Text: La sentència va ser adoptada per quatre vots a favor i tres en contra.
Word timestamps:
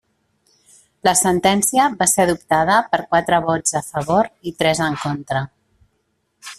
La 1.07 1.11
sentència 1.19 1.85
va 1.99 2.07
ser 2.13 2.25
adoptada 2.25 2.79
per 2.95 3.01
quatre 3.13 3.41
vots 3.51 3.79
a 3.81 3.85
favor 3.93 4.31
i 4.53 4.57
tres 4.63 4.83
en 4.91 4.99
contra. 5.07 5.49